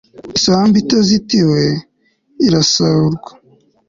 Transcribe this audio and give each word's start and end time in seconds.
isambu 0.37 0.75
itazitiye, 0.83 1.63
irasahurwa 2.45 3.31